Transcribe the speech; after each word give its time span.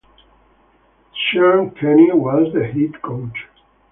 Sean 1.13 1.69
Kenny 1.75 2.11
was 2.11 2.51
the 2.55 2.65
Head 2.65 2.99
Coach. 3.03 3.37